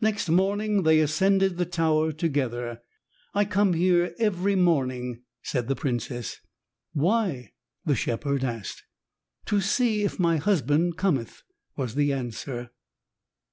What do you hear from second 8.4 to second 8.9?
asked.